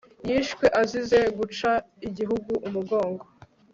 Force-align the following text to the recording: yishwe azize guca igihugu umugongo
yishwe 0.29 0.65
azize 0.81 1.19
guca 1.37 1.71
igihugu 2.07 2.51
umugongo 2.67 3.23